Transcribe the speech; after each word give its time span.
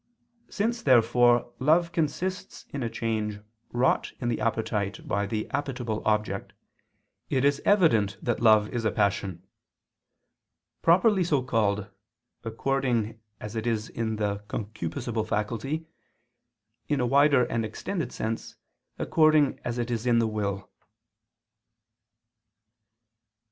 Since, 0.49 0.81
therefore, 0.81 1.53
love 1.59 1.91
consists 1.91 2.65
in 2.73 2.81
a 2.81 2.89
change 2.89 3.37
wrought 3.71 4.13
in 4.19 4.29
the 4.29 4.41
appetite 4.41 5.07
by 5.07 5.27
the 5.27 5.45
appetible 5.53 6.01
object, 6.05 6.53
it 7.29 7.45
is 7.45 7.61
evident 7.65 8.17
that 8.19 8.39
love 8.39 8.67
is 8.69 8.83
a 8.83 8.89
passion: 8.89 9.45
properly 10.81 11.23
so 11.23 11.43
called, 11.43 11.87
according 12.43 13.19
as 13.39 13.55
it 13.55 13.67
is 13.67 13.89
in 13.89 14.15
the 14.15 14.39
concupiscible 14.49 15.27
faculty; 15.27 15.85
in 16.89 16.99
a 16.99 17.05
wider 17.05 17.43
and 17.43 17.63
extended 17.63 18.11
sense, 18.11 18.55
according 18.97 19.59
as 19.63 19.77
it 19.77 19.91
is 19.91 20.07
in 20.07 20.17
the 20.17 20.25
will. 20.27 20.67